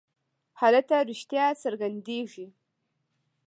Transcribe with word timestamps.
هلته 0.61 0.95
رښتیا 1.09 1.47
څرګندېږي. 1.63 2.47